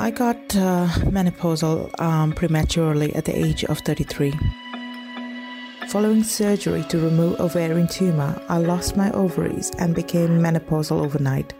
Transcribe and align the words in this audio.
I 0.00 0.10
got 0.10 0.56
uh, 0.56 0.88
menopausal 1.12 2.00
um, 2.00 2.32
prematurely 2.32 3.14
at 3.14 3.26
the 3.26 3.36
age 3.36 3.64
of 3.64 3.80
33. 3.80 4.32
Following 5.88 6.24
surgery 6.24 6.84
to 6.84 6.98
remove 6.98 7.38
ovarian 7.38 7.86
tumor, 7.86 8.40
I 8.48 8.60
lost 8.60 8.96
my 8.96 9.10
ovaries 9.10 9.70
and 9.78 9.94
became 9.94 10.40
menopausal 10.40 11.04
overnight. 11.04 11.52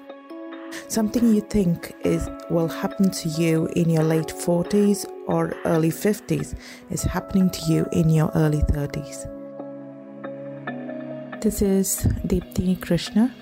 Something 0.89 1.35
you 1.35 1.43
think 1.43 1.95
is 2.03 2.31
will 2.49 2.69
happen 2.69 3.11
to 3.11 3.29
you 3.29 3.67
in 3.77 3.91
your 3.91 4.05
late 4.05 4.29
40s 4.29 5.05
or 5.27 5.55
early 5.67 5.91
50s 5.91 6.55
is 6.89 7.03
happening 7.03 7.51
to 7.51 7.61
you 7.71 7.87
in 7.93 8.09
your 8.09 8.31
early 8.35 8.63
30s. 8.63 9.29
This 11.43 11.61
is 11.61 12.07
Deepthi 12.27 12.81
Krishna 12.81 13.35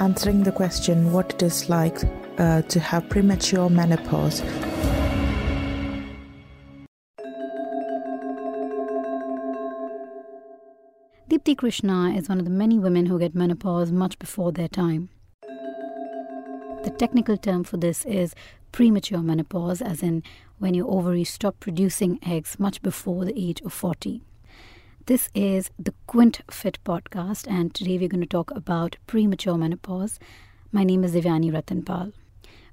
answering 0.00 0.44
the 0.44 0.52
question 0.52 1.12
what 1.12 1.34
it 1.34 1.42
is 1.42 1.68
like 1.68 2.00
uh, 2.38 2.62
to 2.62 2.80
have 2.80 3.08
premature 3.08 3.68
menopause. 3.70 4.42
Deepthi 11.30 11.56
Krishna 11.56 12.10
is 12.16 12.28
one 12.28 12.38
of 12.38 12.44
the 12.44 12.50
many 12.50 12.78
women 12.78 13.06
who 13.06 13.18
get 13.18 13.34
menopause 13.34 13.90
much 13.90 14.18
before 14.18 14.52
their 14.52 14.68
time. 14.68 15.08
The 16.84 16.94
technical 16.98 17.36
term 17.36 17.64
for 17.64 17.76
this 17.76 18.04
is 18.04 18.34
premature 18.72 19.20
menopause, 19.20 19.80
as 19.80 20.02
in 20.02 20.22
when 20.58 20.74
your 20.74 20.90
ovaries 20.90 21.30
stop 21.30 21.58
producing 21.60 22.18
eggs 22.22 22.58
much 22.58 22.82
before 22.82 23.24
the 23.24 23.32
age 23.36 23.60
of 23.62 23.72
40. 23.72 24.22
This 25.06 25.28
is 25.34 25.70
the 25.78 25.94
Quint 26.06 26.40
Fit 26.50 26.78
podcast, 26.84 27.46
and 27.48 27.74
today 27.74 27.98
we're 27.98 28.08
going 28.08 28.20
to 28.20 28.26
talk 28.26 28.50
about 28.52 28.96
premature 29.06 29.56
menopause. 29.56 30.18
My 30.72 30.84
name 30.84 31.04
is 31.04 31.14
Divyani 31.14 31.52
Ratanpal. 31.52 32.12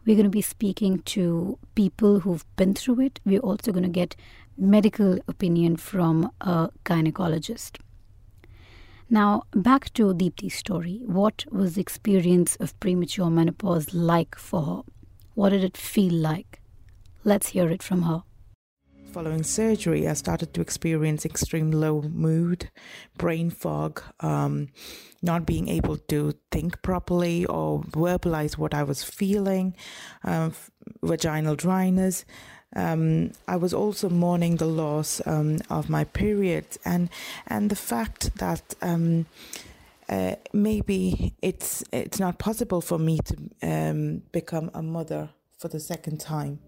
We're 0.05 0.16
going 0.16 0.23
to 0.23 0.30
be 0.30 0.41
speaking 0.41 1.00
to 1.04 1.60
people 1.76 2.22
who've 2.22 2.46
been 2.55 2.73
through 2.73 3.02
it. 3.02 3.20
We're 3.23 3.40
also 3.40 3.72
going 3.72 3.84
to 3.84 3.90
get 3.90 4.16
medical 4.58 5.20
opinion 5.28 5.78
from 5.78 6.31
a 6.42 6.70
gynecologist. 6.86 7.78
Now, 9.09 9.44
back 9.53 9.94
to 9.94 10.14
Deepthi's 10.14 10.56
story. 10.56 11.02
What 11.06 11.45
was 11.52 11.75
the 11.75 11.81
experience 11.81 12.56
of 12.56 12.80
premature 12.80 13.30
menopause 13.30 13.94
like 13.94 14.36
for 14.36 14.62
her? 14.64 14.81
What 15.36 15.50
did 15.50 15.64
it 15.64 15.78
feel 15.78 16.14
like? 16.14 16.62
Let's 17.23 17.50
hear 17.50 17.70
it 17.70 17.84
from 17.84 18.03
her. 18.03 18.23
Following 19.14 19.44
surgery, 19.44 20.08
I 20.08 20.14
started 20.14 20.54
to 20.54 20.62
experience 20.62 21.26
extreme 21.26 21.72
low 21.72 22.02
mood, 22.02 22.70
brain 23.18 23.50
fog, 23.50 24.02
um, 24.22 24.70
not 25.22 25.45
being 25.45 25.68
able 25.68 25.98
to 25.98 26.34
think 26.50 26.81
properly 26.81 27.45
or 27.45 27.81
verbalize 27.84 28.58
what 28.58 28.73
I 28.73 28.84
was 28.84 29.03
feeling, 29.03 29.76
uh, 30.23 30.52
vaginal 31.03 31.56
dryness, 31.56 32.23
um, 32.76 33.31
I 33.48 33.58
was 33.58 33.73
also 33.73 34.09
mourning 34.09 34.56
the 34.56 34.66
loss 34.66 35.22
um, 35.25 35.58
of 35.70 35.90
my 35.90 36.06
period 36.06 36.66
and 36.86 37.09
and 37.48 37.70
the 37.70 37.75
fact 37.75 38.38
that 38.38 38.75
um, 38.81 39.25
uh, 40.08 40.36
maybe 40.53 41.34
it's 41.42 41.84
it's 41.92 42.20
not 42.20 42.40
possible 42.40 42.80
for 42.80 42.98
me 42.98 43.20
to 43.25 43.36
um, 43.62 44.22
become 44.31 44.72
a 44.73 44.81
mother 44.81 45.30
for 45.58 45.68
the 45.68 45.80
second 45.80 46.22
time. 46.22 46.59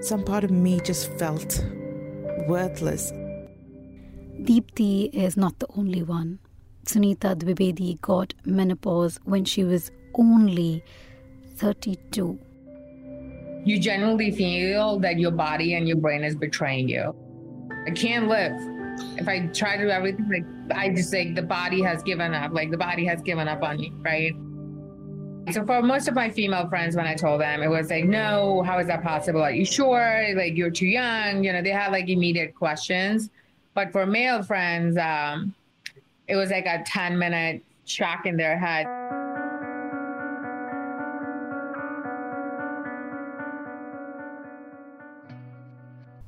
Some 0.00 0.24
part 0.24 0.44
of 0.44 0.50
me 0.50 0.80
just 0.80 1.12
felt 1.18 1.64
worthless. 2.48 3.12
Deepthi 4.42 5.12
is 5.12 5.36
not 5.36 5.58
the 5.58 5.66
only 5.76 6.02
one. 6.02 6.38
Sunita 6.86 7.34
Dwivedi 7.36 8.00
got 8.00 8.34
menopause 8.44 9.20
when 9.24 9.44
she 9.44 9.64
was 9.64 9.90
only 10.14 10.82
32 11.56 12.38
you 13.64 13.78
generally 13.78 14.30
feel 14.30 14.98
that 15.00 15.18
your 15.18 15.30
body 15.30 15.74
and 15.74 15.86
your 15.86 15.96
brain 15.96 16.24
is 16.24 16.34
betraying 16.34 16.88
you. 16.88 17.14
I 17.86 17.90
can't 17.90 18.28
live. 18.28 18.52
If 19.18 19.28
I 19.28 19.46
try 19.48 19.76
to 19.76 19.84
do 19.84 19.90
everything, 19.90 20.28
like 20.28 20.76
I 20.76 20.88
just 20.90 21.12
like 21.12 21.34
the 21.34 21.42
body 21.42 21.82
has 21.82 22.02
given 22.02 22.34
up, 22.34 22.52
like 22.52 22.70
the 22.70 22.76
body 22.76 23.04
has 23.06 23.20
given 23.22 23.48
up 23.48 23.62
on 23.62 23.78
me, 23.78 23.92
right? 24.00 24.32
So 25.50 25.64
for 25.64 25.82
most 25.82 26.06
of 26.06 26.14
my 26.14 26.30
female 26.30 26.68
friends, 26.68 26.94
when 26.94 27.06
I 27.06 27.14
told 27.14 27.40
them, 27.40 27.62
it 27.62 27.68
was 27.68 27.90
like, 27.90 28.04
no, 28.04 28.62
how 28.62 28.78
is 28.78 28.86
that 28.86 29.02
possible? 29.02 29.42
Are 29.42 29.50
you 29.50 29.64
sure? 29.64 30.26
Like 30.36 30.56
you're 30.56 30.70
too 30.70 30.86
young. 30.86 31.42
You 31.42 31.52
know, 31.52 31.62
they 31.62 31.70
had 31.70 31.90
like 31.90 32.08
immediate 32.08 32.54
questions. 32.54 33.30
But 33.74 33.90
for 33.90 34.06
male 34.06 34.42
friends, 34.42 34.96
um, 34.96 35.54
it 36.28 36.36
was 36.36 36.50
like 36.50 36.66
a 36.66 36.82
10 36.84 37.18
minute 37.18 37.64
shock 37.84 38.26
in 38.26 38.36
their 38.36 38.56
head. 38.56 38.86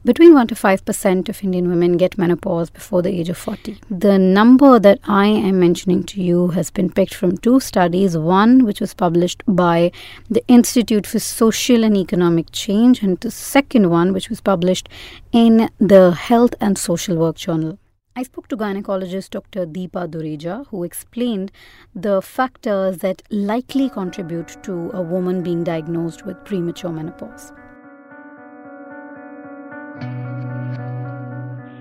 Between 0.05 0.35
1 0.35 0.49
to 0.49 0.57
5% 0.57 1.29
of 1.29 1.45
Indian 1.45 1.69
women 1.69 1.97
get 1.97 2.19
menopause 2.19 2.71
before 2.71 3.03
the 3.03 3.11
age 3.11 3.29
of 3.29 3.39
40. 3.39 3.79
The 3.89 4.19
number 4.19 4.81
that 4.81 4.99
I 5.05 5.27
am 5.27 5.61
mentioning 5.61 6.03
to 6.05 6.21
you 6.21 6.49
has 6.49 6.73
been 6.73 6.91
picked 6.91 7.15
from 7.15 7.37
two 7.37 7.61
studies 7.61 8.19
one, 8.19 8.65
which 8.65 8.81
was 8.81 8.95
published 8.95 9.45
by 9.47 9.93
the 10.29 10.43
Institute 10.49 11.07
for 11.07 11.21
Social 11.21 11.85
and 11.85 11.97
Economic 11.97 12.51
Change, 12.51 13.01
and 13.05 13.17
the 13.21 13.31
second 13.31 13.91
one, 13.91 14.12
which 14.12 14.29
was 14.29 14.41
published 14.41 14.89
in 15.31 15.71
the 15.79 16.11
Health 16.11 16.57
and 16.61 16.77
Social 16.77 17.17
Work 17.17 17.37
Journal. 17.37 17.79
I 18.17 18.25
spoke 18.25 18.49
to 18.49 18.57
gynecologist 18.57 19.31
Dr. 19.31 19.67
Deepa 19.67 20.09
Dureja, 20.11 20.67
who 20.67 20.83
explained 20.83 21.53
the 21.95 22.21
factors 22.21 22.99
that 22.99 23.23
likely 23.31 23.89
contribute 23.89 24.57
to 24.65 24.91
a 24.93 25.01
woman 25.01 25.45
being 25.45 25.62
diagnosed 25.62 26.27
with 26.27 26.45
premature 26.45 26.91
menopause. 26.91 27.53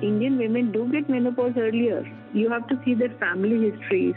Indian 0.02 0.38
women 0.38 0.72
do 0.72 0.90
get 0.92 1.10
menopause 1.10 1.54
earlier. 1.58 2.06
You 2.34 2.50
have 2.50 2.68
to 2.70 2.80
see 2.84 2.94
their 2.94 3.10
family 3.20 3.70
histories. 3.70 4.16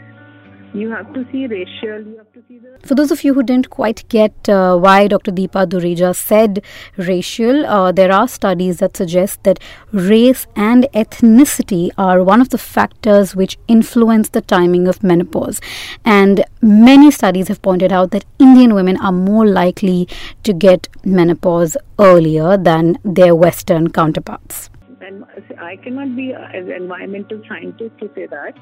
You 0.73 0.89
have 0.91 1.13
to 1.13 1.25
see 1.31 1.47
racial. 1.47 2.01
You 2.01 2.17
have 2.17 2.33
to 2.33 2.43
see 2.49 2.57
the. 2.57 2.85
For 2.85 2.95
those 2.95 3.09
of 3.09 3.23
you 3.23 3.33
who 3.33 3.43
didn't 3.43 3.69
quite 3.69 4.03
get 4.09 4.49
uh, 4.49 4.77
why 4.77 5.07
Dr. 5.07 5.31
Deepa 5.31 5.65
Dureja 5.67 6.13
said 6.13 6.61
racial, 6.97 7.65
uh, 7.65 7.93
there 7.93 8.11
are 8.11 8.27
studies 8.27 8.79
that 8.79 8.97
suggest 8.97 9.41
that 9.43 9.59
race 9.93 10.47
and 10.53 10.83
ethnicity 10.93 11.91
are 11.97 12.21
one 12.21 12.41
of 12.41 12.49
the 12.49 12.57
factors 12.57 13.37
which 13.37 13.57
influence 13.69 14.29
the 14.29 14.41
timing 14.41 14.89
of 14.89 15.01
menopause. 15.01 15.61
And 16.03 16.43
many 16.61 17.09
studies 17.09 17.47
have 17.47 17.61
pointed 17.61 17.93
out 17.93 18.11
that 18.11 18.25
Indian 18.37 18.73
women 18.73 18.97
are 18.97 19.13
more 19.13 19.47
likely 19.47 20.09
to 20.43 20.51
get 20.51 20.89
menopause 21.05 21.77
earlier 21.99 22.57
than 22.57 22.97
their 23.05 23.33
Western 23.33 23.91
counterparts 23.91 24.69
and 25.05 25.25
I 25.59 25.75
cannot 25.77 26.15
be 26.15 26.31
an 26.31 26.71
environmental 26.71 27.41
scientist 27.47 27.97
to 27.99 28.09
say 28.15 28.27
that. 28.27 28.53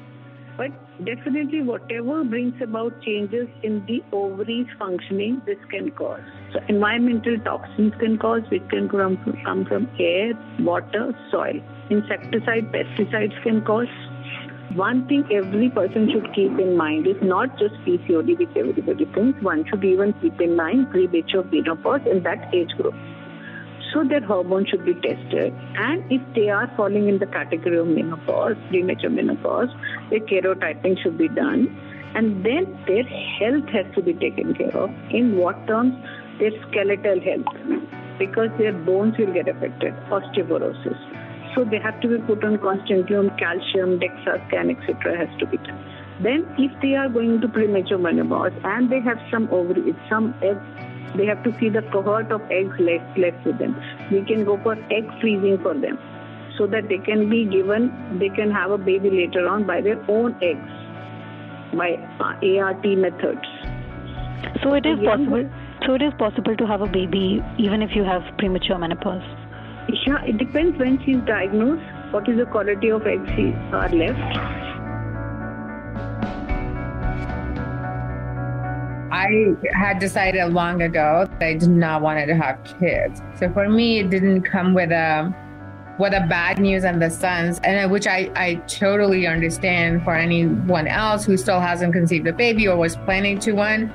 But 0.56 0.70
definitely, 1.04 1.62
whatever 1.62 2.22
brings 2.22 2.54
about 2.62 3.02
changes 3.02 3.48
in 3.64 3.84
the 3.86 4.02
ovaries 4.12 4.68
functioning, 4.78 5.42
this 5.46 5.58
can 5.68 5.90
cause. 5.90 6.20
So, 6.52 6.60
environmental 6.68 7.38
toxins 7.40 7.92
can 7.98 8.18
cause, 8.18 8.42
which 8.52 8.62
can 8.68 8.88
come 8.88 9.18
from, 9.24 9.36
come 9.44 9.64
from 9.64 9.88
air, 9.98 10.32
water, 10.60 11.12
soil. 11.32 11.60
Insecticide, 11.90 12.70
pesticides 12.70 13.42
can 13.42 13.64
cause. 13.64 13.88
One 14.76 15.06
thing 15.08 15.24
every 15.32 15.70
person 15.70 16.08
should 16.12 16.32
keep 16.34 16.58
in 16.58 16.76
mind 16.76 17.06
is 17.06 17.16
not 17.22 17.58
just 17.58 17.74
PCOD, 17.86 18.38
which 18.38 18.56
everybody 18.56 19.06
thinks. 19.06 19.42
One 19.42 19.64
should 19.68 19.84
even 19.84 20.12
keep 20.20 20.40
in 20.40 20.56
mind 20.56 20.90
premature 20.90 21.44
menopause 21.44 22.00
in 22.10 22.22
that 22.22 22.54
age 22.54 22.70
group 22.76 22.94
so 23.94 24.02
their 24.02 24.20
hormones 24.20 24.68
should 24.68 24.84
be 24.84 24.94
tested. 24.94 25.54
And 25.76 26.04
if 26.10 26.20
they 26.34 26.50
are 26.50 26.70
falling 26.76 27.08
in 27.08 27.18
the 27.18 27.26
category 27.26 27.78
of 27.78 27.86
menopause, 27.86 28.56
premature 28.68 29.08
menopause, 29.08 29.68
their 30.10 30.20
karyotyping 30.20 31.00
should 31.02 31.16
be 31.16 31.28
done. 31.28 31.68
And 32.16 32.44
then 32.44 32.78
their 32.86 33.04
health 33.04 33.68
has 33.68 33.86
to 33.94 34.02
be 34.02 34.12
taken 34.14 34.54
care 34.54 34.76
of. 34.76 34.90
In 35.10 35.36
what 35.36 35.66
terms? 35.66 35.94
Their 36.40 36.50
skeletal 36.68 37.20
health, 37.20 37.46
because 38.18 38.50
their 38.58 38.72
bones 38.72 39.16
will 39.16 39.32
get 39.32 39.48
affected, 39.48 39.94
osteoporosis. 40.10 41.54
So 41.54 41.64
they 41.64 41.78
have 41.78 42.00
to 42.00 42.08
be 42.08 42.18
put 42.26 42.42
on 42.42 42.58
constantly 42.58 43.14
on 43.14 43.30
calcium, 43.38 44.00
DEXA 44.00 44.48
scan, 44.48 44.70
etc. 44.70 45.16
has 45.16 45.38
to 45.38 45.46
be 45.46 45.58
done. 45.58 45.78
Then, 46.20 46.46
if 46.58 46.72
they 46.82 46.94
are 46.96 47.08
going 47.08 47.40
to 47.40 47.48
premature 47.48 47.98
menopause 47.98 48.52
and 48.64 48.90
they 48.90 49.00
have 49.00 49.18
some 49.30 49.48
ovary, 49.52 49.94
some 50.08 50.34
egg 50.42 50.58
they 51.16 51.26
have 51.26 51.42
to 51.44 51.52
see 51.58 51.68
the 51.68 51.82
cohort 51.92 52.32
of 52.32 52.42
eggs 52.50 52.74
left, 52.78 53.18
left 53.18 53.44
with 53.46 53.58
them. 53.58 53.80
We 54.10 54.22
can 54.22 54.44
go 54.44 54.58
for 54.62 54.74
egg 54.90 55.08
freezing 55.20 55.58
for 55.62 55.74
them 55.74 55.98
so 56.58 56.66
that 56.68 56.88
they 56.88 56.98
can 56.98 57.28
be 57.28 57.44
given, 57.44 58.18
they 58.18 58.28
can 58.28 58.50
have 58.50 58.70
a 58.70 58.78
baby 58.78 59.10
later 59.10 59.48
on 59.48 59.66
by 59.66 59.80
their 59.80 59.98
own 60.08 60.36
eggs 60.42 60.70
by 61.76 61.96
uh, 62.20 62.60
ART 62.60 62.84
methods. 62.84 63.46
So 64.62 64.74
it 64.74 64.86
is 64.86 64.98
possible. 65.04 65.50
So 65.86 65.94
it 65.94 66.02
is 66.02 66.12
possible 66.18 66.56
to 66.56 66.66
have 66.66 66.80
a 66.80 66.86
baby 66.86 67.42
even 67.58 67.82
if 67.82 67.94
you 67.94 68.04
have 68.04 68.22
premature 68.38 68.78
menopause. 68.78 69.22
Yeah, 70.06 70.24
it 70.24 70.38
depends 70.38 70.78
when 70.78 71.02
she's 71.04 71.20
diagnosed. 71.26 71.84
What 72.12 72.28
is 72.28 72.38
the 72.38 72.46
quality 72.46 72.90
of 72.90 73.06
eggs 73.06 73.28
she 73.36 73.52
are 73.72 73.88
left? 73.90 74.63
I 79.24 79.56
had 79.72 79.98
decided 79.98 80.52
long 80.52 80.82
ago 80.82 81.26
that 81.38 81.42
I 81.42 81.54
did 81.54 81.70
not 81.70 82.02
want 82.02 82.26
to 82.26 82.34
have 82.34 82.58
kids. 82.78 83.22
So 83.38 83.50
for 83.50 83.68
me, 83.68 84.00
it 84.00 84.10
didn't 84.10 84.42
come 84.42 84.74
with 84.74 84.90
a 84.92 85.34
with 85.98 86.12
a 86.12 86.26
bad 86.28 86.58
news 86.58 86.82
and 86.84 87.00
the 87.00 87.08
sons, 87.08 87.60
and 87.62 87.90
which 87.90 88.06
I, 88.08 88.30
I 88.34 88.54
totally 88.66 89.28
understand 89.28 90.02
for 90.02 90.14
anyone 90.14 90.88
else 90.88 91.24
who 91.24 91.36
still 91.36 91.60
hasn't 91.60 91.92
conceived 91.92 92.26
a 92.26 92.32
baby 92.32 92.66
or 92.66 92.76
was 92.76 92.96
planning 92.96 93.38
to 93.40 93.52
one. 93.52 93.92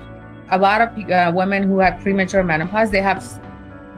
A 0.51 0.57
lot 0.57 0.81
of 0.81 1.11
uh, 1.11 1.31
women 1.35 1.63
who 1.63 1.79
have 1.79 1.99
premature 2.01 2.41
menopause, 2.41 2.89
they 2.89 3.01
have 3.01 3.21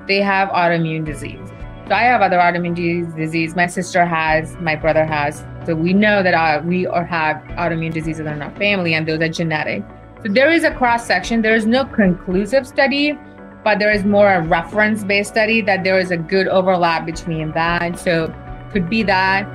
they 0.08 0.20
have 0.20 0.50
autoimmune 0.50 1.06
disease. 1.06 1.48
So 1.88 1.94
I 1.94 2.04
have 2.04 2.22
other 2.22 2.38
autoimmune 2.38 3.16
disease. 3.16 3.56
My 3.56 3.68
sister 3.68 4.06
has, 4.06 4.56
my 4.56 4.76
brother 4.76 5.06
has. 5.06 5.46
So 5.66 5.76
we 5.76 5.94
know 5.94 6.24
that 6.24 6.34
uh, 6.34 6.62
we 6.66 6.88
or 6.88 7.04
have 7.04 7.38
autoimmune 7.60 7.94
diseases 7.94 8.26
in 8.26 8.42
our 8.42 8.52
family, 8.56 8.96
and 8.96 9.08
those 9.08 9.22
are 9.22 9.30
genetic. 9.30 9.84
So 10.24 10.32
there 10.32 10.52
is 10.52 10.64
a 10.64 10.70
cross 10.70 11.08
section. 11.08 11.42
There 11.42 11.56
is 11.56 11.66
no 11.66 11.84
conclusive 11.84 12.68
study, 12.68 13.18
but 13.64 13.80
there 13.80 13.92
is 13.92 14.06
more 14.06 14.32
a 14.32 14.40
reference 14.40 15.04
based 15.04 15.32
study 15.32 15.62
that 15.62 15.84
there 15.84 15.98
is 15.98 16.12
a 16.12 16.18
good 16.18 16.48
overlap 16.48 17.08
between 17.08 17.52
that. 17.54 17.98
So 17.98 18.32
could 18.72 18.88
be 18.88 19.02
that. 19.02 19.48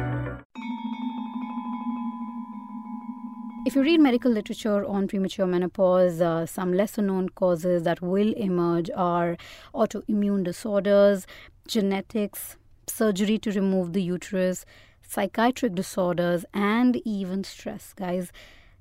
If 3.64 3.76
you 3.76 3.82
read 3.82 4.00
medical 4.00 4.32
literature 4.32 4.84
on 4.84 5.06
premature 5.06 5.46
menopause, 5.46 6.20
uh, 6.20 6.46
some 6.46 6.72
lesser 6.72 7.02
known 7.02 7.28
causes 7.28 7.84
that 7.84 8.02
will 8.02 8.32
emerge 8.32 8.90
are 8.96 9.36
autoimmune 9.72 10.42
disorders, 10.42 11.28
genetics, 11.68 12.56
surgery 12.88 13.38
to 13.38 13.52
remove 13.52 13.92
the 13.92 14.02
uterus, 14.02 14.64
psychiatric 15.02 15.76
disorders, 15.76 16.44
and 16.52 16.96
even 17.04 17.44
stress. 17.44 17.92
Guys, 17.92 18.32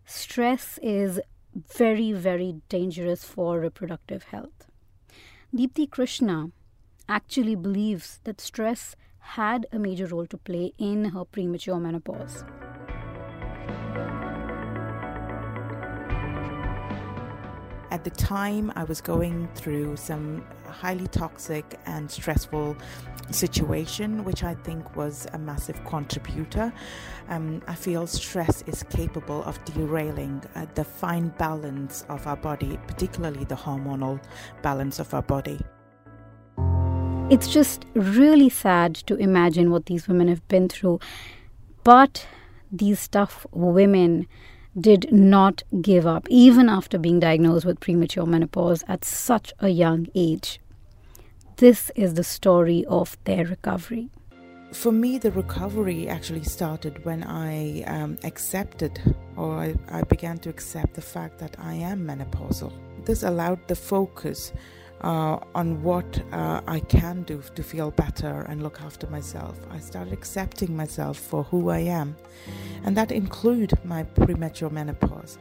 stress 0.06 0.80
is 0.82 1.20
very, 1.56 2.12
very 2.12 2.62
dangerous 2.70 3.24
for 3.24 3.60
reproductive 3.60 4.24
health. 4.24 4.68
Deepthi 5.56 5.90
Krishna 5.90 6.52
actually 7.08 7.56
believes 7.56 8.20
that 8.26 8.42
stress 8.42 8.96
had 9.20 9.66
a 9.72 9.80
major 9.80 10.06
role 10.06 10.28
to 10.28 10.38
play 10.38 10.74
in 10.78 11.06
her 11.06 11.24
premature 11.26 11.80
menopause. 11.80 12.44
At 17.96 18.04
the 18.04 18.10
time, 18.10 18.74
I 18.76 18.84
was 18.84 19.00
going 19.00 19.48
through 19.56 19.96
some 19.96 20.44
highly 20.68 21.08
toxic 21.08 21.80
and 21.86 22.12
stressful 22.12 22.76
situation, 23.32 24.26
which 24.26 24.44
I 24.44 24.54
think 24.54 24.98
was 24.98 25.28
a 25.32 25.40
massive 25.40 25.82
contributor. 25.86 26.74
Um, 27.30 27.62
I 27.70 27.76
feel 27.76 28.06
stress 28.06 28.64
is 28.64 28.84
capable 28.90 29.46
of 29.46 29.64
derailing 29.64 30.44
uh, 30.56 30.66
the 30.76 30.84
fine 30.84 31.30
balance 31.38 32.04
of 32.10 32.28
our 32.28 32.36
body, 32.36 32.78
particularly 32.86 33.46
the 33.46 33.56
hormonal 33.56 34.22
balance 34.62 35.00
of 35.00 35.14
our 35.14 35.24
body. 35.24 35.62
It's 37.30 37.48
just 37.48 37.86
really 37.94 38.50
sad 38.50 38.96
to 39.08 39.16
imagine 39.16 39.72
what 39.72 39.86
these 39.86 40.10
women 40.10 40.28
have 40.28 40.46
been 40.50 40.68
through. 40.68 41.00
But 41.86 42.28
these 42.70 43.08
tough 43.08 43.48
women 43.54 44.28
did 44.80 45.12
not 45.12 45.64
give 45.82 46.06
up, 46.06 46.28
even 46.30 46.70
after 46.70 46.98
being 46.98 47.20
diagnosed 47.20 47.66
with 47.66 47.80
premature 47.80 48.26
menopause 48.26 48.84
at 48.88 49.06
such 49.06 49.54
a 49.60 49.70
young 49.70 50.08
age 50.16 50.60
this 51.58 51.90
is 51.96 52.16
the 52.16 52.24
story 52.24 52.84
of 52.86 53.18
their 53.24 53.46
recovery. 53.46 54.10
For 54.74 54.92
me, 54.92 55.18
the 55.18 55.32
recovery 55.32 56.10
actually 56.10 56.44
started 56.44 57.06
when 57.06 57.24
I 57.24 57.84
um, 57.84 58.18
accepted 58.26 59.00
or 59.38 59.58
I, 59.58 59.76
I 59.90 60.02
began 60.02 60.38
to 60.40 60.50
accept 60.50 60.96
the 60.96 61.02
fact 61.02 61.40
that 61.40 61.56
I 61.58 61.76
am 61.76 62.06
menopausal. 62.06 62.74
This 63.06 63.24
allowed 63.24 63.66
the 63.70 63.76
focus 63.76 64.52
uh, 65.06 65.38
on 65.54 65.82
what 65.84 66.22
uh, 66.32 66.62
I 66.68 66.80
can 66.80 67.24
do 67.24 67.42
to 67.54 67.64
feel 67.64 67.92
better 67.92 68.46
and 68.50 68.64
look 68.64 68.82
after 68.82 69.08
myself. 69.08 69.56
I 69.70 69.80
started 69.80 70.12
accepting 70.12 70.76
myself 70.76 71.18
for 71.18 71.44
who 71.44 71.70
I 71.70 71.80
am, 71.80 72.16
and 72.84 72.98
that 72.98 73.12
include 73.12 73.74
my 73.86 74.04
premature 74.04 74.72
menopause. 74.72 75.38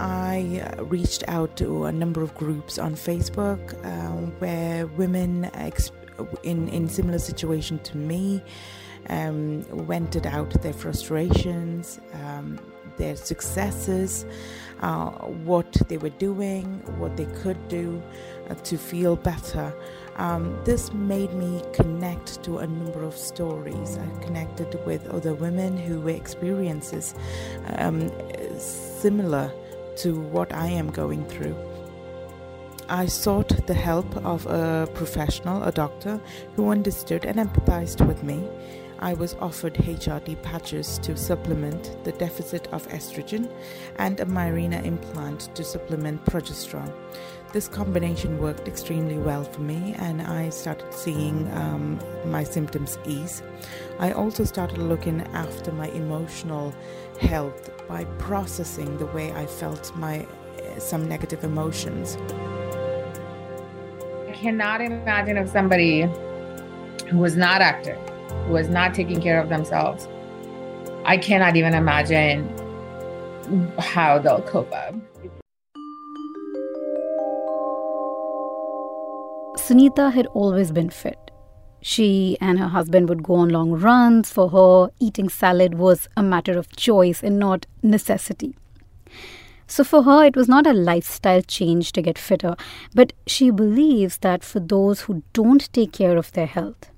I 0.00 0.62
uh, 0.78 0.84
reached 0.84 1.22
out 1.28 1.56
to 1.58 1.84
a 1.84 1.92
number 1.92 2.22
of 2.22 2.34
groups 2.34 2.78
on 2.78 2.94
Facebook 2.94 3.62
um, 3.84 4.32
where 4.38 4.86
women 4.86 5.50
in, 6.42 6.68
in 6.68 6.88
similar 6.88 7.18
situation 7.18 7.78
to 7.80 7.96
me 7.98 8.42
um, 9.10 9.62
vented 9.86 10.26
out 10.26 10.50
their 10.62 10.72
frustrations, 10.72 12.00
um, 12.14 12.58
their 12.98 13.16
successes, 13.16 14.26
uh, 14.80 15.10
what 15.44 15.72
they 15.88 15.96
were 15.96 16.10
doing, 16.10 16.64
what 16.98 17.16
they 17.16 17.26
could 17.42 17.68
do 17.68 18.02
uh, 18.48 18.54
to 18.54 18.76
feel 18.76 19.16
better. 19.16 19.72
Um, 20.16 20.58
this 20.64 20.92
made 20.92 21.32
me 21.32 21.62
connect 21.72 22.42
to 22.44 22.58
a 22.58 22.66
number 22.66 23.02
of 23.04 23.16
stories. 23.16 23.98
I 23.98 24.24
connected 24.24 24.78
with 24.84 25.08
other 25.08 25.34
women 25.34 25.76
who 25.76 26.00
were 26.00 26.10
experiences 26.10 27.14
um, 27.76 28.10
similar 28.58 29.52
to 29.98 30.20
what 30.20 30.52
I 30.52 30.66
am 30.66 30.90
going 30.90 31.24
through. 31.26 31.56
I 32.88 33.06
sought 33.06 33.66
the 33.66 33.74
help 33.74 34.16
of 34.24 34.46
a 34.46 34.88
professional, 34.94 35.62
a 35.62 35.70
doctor, 35.70 36.20
who 36.56 36.70
understood 36.70 37.26
and 37.26 37.38
empathized 37.38 38.06
with 38.06 38.22
me. 38.22 38.48
I 39.00 39.14
was 39.14 39.34
offered 39.40 39.74
HRT 39.74 40.42
patches 40.42 40.98
to 41.00 41.16
supplement 41.16 42.04
the 42.04 42.12
deficit 42.12 42.66
of 42.72 42.88
estrogen 42.88 43.50
and 43.96 44.18
a 44.20 44.24
Mirena 44.24 44.84
implant 44.84 45.54
to 45.54 45.62
supplement 45.62 46.24
progesterone. 46.24 46.92
This 47.52 47.68
combination 47.68 48.38
worked 48.38 48.68
extremely 48.68 49.16
well 49.16 49.44
for 49.44 49.60
me, 49.60 49.94
and 49.98 50.20
I 50.20 50.50
started 50.50 50.92
seeing 50.92 51.50
um, 51.52 51.98
my 52.26 52.44
symptoms 52.44 52.98
ease. 53.06 53.42
I 53.98 54.12
also 54.12 54.44
started 54.44 54.78
looking 54.78 55.22
after 55.32 55.72
my 55.72 55.88
emotional 55.88 56.74
health 57.20 57.70
by 57.88 58.04
processing 58.18 58.98
the 58.98 59.06
way 59.06 59.32
I 59.32 59.46
felt 59.46 59.96
my 59.96 60.26
some 60.78 61.08
negative 61.08 61.44
emotions. 61.44 62.16
I 64.28 64.32
cannot 64.32 64.80
imagine 64.80 65.36
if 65.36 65.48
somebody 65.48 66.02
who 67.08 67.18
was 67.18 67.36
not 67.36 67.62
active, 67.62 67.98
was 68.48 68.68
not 68.68 68.94
taking 68.94 69.20
care 69.20 69.40
of 69.40 69.48
themselves, 69.48 70.08
I 71.04 71.16
cannot 71.16 71.56
even 71.56 71.74
imagine 71.74 72.48
how 73.78 74.18
they'll 74.18 74.42
cope 74.42 74.72
up. 74.72 74.94
Sunita 79.56 80.12
had 80.12 80.26
always 80.28 80.72
been 80.72 80.90
fit. 80.90 81.30
She 81.80 82.36
and 82.40 82.58
her 82.58 82.68
husband 82.68 83.08
would 83.08 83.22
go 83.22 83.34
on 83.34 83.50
long 83.50 83.72
runs. 83.72 84.32
For 84.32 84.48
her, 84.50 84.90
eating 84.98 85.28
salad 85.28 85.74
was 85.74 86.08
a 86.16 86.22
matter 86.22 86.58
of 86.58 86.74
choice 86.76 87.22
and 87.22 87.38
not 87.38 87.66
necessity. 87.82 88.56
So 89.66 89.84
for 89.84 90.02
her, 90.04 90.24
it 90.24 90.36
was 90.36 90.48
not 90.48 90.66
a 90.66 90.72
lifestyle 90.72 91.42
change 91.42 91.92
to 91.92 92.02
get 92.02 92.18
fitter, 92.18 92.56
but 92.94 93.12
she 93.26 93.50
believes 93.50 94.18
that 94.18 94.42
for 94.42 94.60
those 94.60 95.02
who 95.02 95.22
don't 95.34 95.70
take 95.74 95.92
care 95.92 96.16
of 96.16 96.32
their 96.32 96.46
health, 96.46 96.90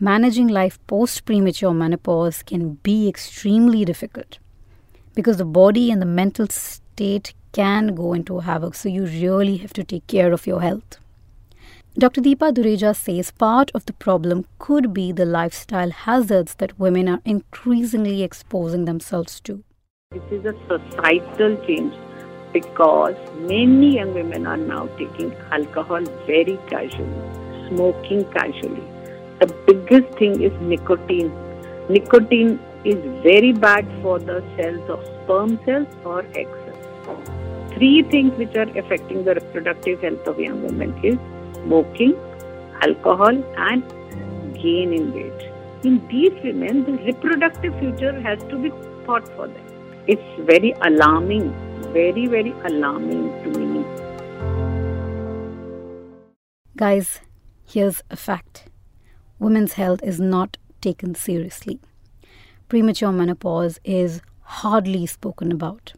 managing 0.00 0.48
life 0.48 0.78
post 0.86 1.24
premature 1.24 1.74
menopause 1.74 2.42
can 2.42 2.74
be 2.82 3.08
extremely 3.08 3.84
difficult 3.84 4.38
because 5.14 5.38
the 5.38 5.44
body 5.44 5.90
and 5.90 6.00
the 6.00 6.06
mental 6.06 6.46
state 6.48 7.34
can 7.52 7.94
go 7.94 8.12
into 8.12 8.38
havoc. 8.38 8.74
So 8.74 8.88
you 8.88 9.04
really 9.04 9.56
have 9.58 9.72
to 9.74 9.84
take 9.84 10.06
care 10.06 10.32
of 10.32 10.46
your 10.46 10.60
health. 10.60 10.98
Dr. 11.98 12.20
Deepa 12.20 12.52
Dureja 12.52 12.94
says 12.94 13.32
part 13.32 13.72
of 13.74 13.86
the 13.86 13.92
problem 13.92 14.44
could 14.60 14.94
be 14.94 15.10
the 15.10 15.24
lifestyle 15.24 15.90
hazards 15.90 16.54
that 16.56 16.78
women 16.78 17.08
are 17.08 17.20
increasingly 17.24 18.22
exposing 18.22 18.84
themselves 18.84 19.40
to. 19.40 19.64
This 20.12 20.22
is 20.30 20.44
a 20.44 20.54
societal 20.68 21.56
change 21.66 21.92
because 22.52 23.16
many 23.40 23.96
young 23.96 24.14
women 24.14 24.46
are 24.46 24.56
now 24.56 24.86
taking 24.96 25.34
alcohol 25.50 26.04
very 26.26 26.56
casually, 26.68 27.68
smoking 27.68 28.24
casually. 28.32 28.97
The 29.40 29.46
biggest 29.66 30.18
thing 30.18 30.42
is 30.42 30.52
nicotine. 30.60 31.32
Nicotine 31.88 32.58
is 32.84 32.96
very 33.22 33.52
bad 33.52 33.86
for 34.02 34.18
the 34.18 34.42
cells 34.56 34.90
of 34.90 35.04
sperm 35.06 35.58
cells 35.64 35.86
or 36.04 36.24
egg 36.34 36.48
cells. 36.64 37.28
Three 37.74 38.02
things 38.02 38.36
which 38.36 38.56
are 38.56 38.68
affecting 38.78 39.24
the 39.24 39.34
reproductive 39.34 40.00
health 40.02 40.26
of 40.26 40.40
young 40.40 40.62
women 40.62 40.92
is 41.04 41.18
smoking, 41.62 42.16
alcohol, 42.82 43.42
and 43.68 43.84
gain 44.54 44.92
in 44.92 45.12
weight. 45.12 45.50
In 45.84 46.04
these 46.08 46.32
women, 46.42 46.84
the 46.84 46.92
reproductive 47.04 47.78
future 47.78 48.20
has 48.20 48.42
to 48.44 48.58
be 48.58 48.70
thought 49.06 49.28
for 49.36 49.46
them. 49.46 49.64
It's 50.08 50.40
very 50.40 50.72
alarming, 50.82 51.52
very, 51.92 52.26
very 52.26 52.52
alarming 52.64 53.30
to 53.44 53.60
me. 53.60 53.84
Guys, 56.76 57.20
here's 57.64 58.02
a 58.10 58.16
fact 58.16 58.67
women's 59.38 59.74
health 59.74 60.00
is 60.02 60.20
not 60.20 60.56
taken 60.80 61.14
seriously. 61.14 61.80
Premature 62.68 63.12
menopause 63.12 63.78
is 63.84 64.20
hardly 64.42 65.06
spoken 65.06 65.52
about. 65.52 65.92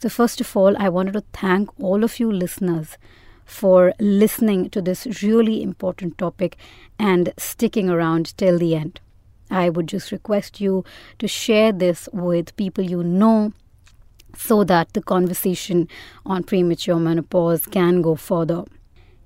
So, 0.00 0.08
first 0.08 0.40
of 0.40 0.56
all, 0.56 0.76
I 0.76 0.88
wanted 0.88 1.12
to 1.12 1.24
thank 1.32 1.68
all 1.80 2.04
of 2.04 2.20
you 2.20 2.30
listeners 2.30 2.98
for 3.44 3.92
listening 4.00 4.70
to 4.70 4.82
this 4.82 5.22
really 5.22 5.62
important 5.62 6.18
topic 6.18 6.56
and 6.98 7.32
sticking 7.38 7.88
around 7.88 8.36
till 8.36 8.58
the 8.58 8.74
end. 8.74 9.00
I 9.50 9.68
would 9.70 9.86
just 9.86 10.10
request 10.10 10.60
you 10.60 10.84
to 11.20 11.28
share 11.28 11.72
this 11.72 12.08
with 12.12 12.56
people 12.56 12.84
you 12.84 13.02
know 13.02 13.52
so 14.36 14.64
that 14.64 14.92
the 14.92 15.02
conversation 15.02 15.88
on 16.26 16.42
premature 16.42 16.96
menopause 16.96 17.66
can 17.66 18.02
go 18.02 18.16
further. 18.16 18.64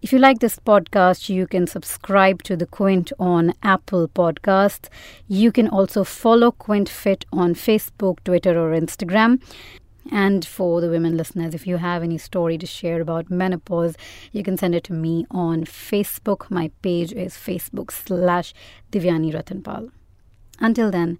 If 0.02 0.14
you 0.14 0.19
like 0.19 0.38
this 0.38 0.59
podcast, 0.59 1.28
you 1.28 1.47
can 1.47 1.66
subscribe 1.66 2.42
to 2.45 2.57
the 2.57 2.64
Quint 2.64 3.12
on 3.19 3.52
Apple 3.62 4.09
Podcasts. 4.09 4.88
You 5.28 5.52
can 5.52 5.69
also 5.69 6.04
follow 6.04 6.52
Quint 6.52 6.88
Fit 6.88 7.26
on 7.35 7.54
Facebook, 7.54 8.25
Twitter, 8.25 8.59
or 8.59 8.71
Instagram. 8.71 9.42
And 10.11 10.42
for 10.42 10.80
the 10.80 10.88
women 10.88 11.19
listeners, 11.19 11.54
if 11.54 11.66
you 11.66 11.76
have 11.76 12.02
any 12.02 12.16
story 12.16 12.57
to 12.57 12.66
share 12.66 13.02
about 13.02 13.30
menopause, 13.30 13.97
you 14.33 14.42
can 14.42 14.57
send 14.57 14.75
it 14.75 14.85
to 14.85 14.95
me 14.95 15.26
on 15.30 15.64
Facebook. 15.66 16.50
My 16.50 16.71
page 16.80 17.12
is 17.12 17.35
Facebook 17.35 17.92
slash 17.92 18.54
Divyani 18.90 19.35
Ratanpal. 19.35 19.90
Until 20.61 20.90
then, 20.90 21.19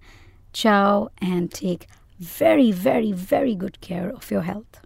ciao 0.53 1.09
and 1.21 1.51
take 1.51 1.85
very, 2.19 2.71
very, 2.71 3.11
very 3.11 3.53
good 3.53 3.79
care 3.79 4.09
of 4.09 4.31
your 4.31 4.41
health. 4.41 4.81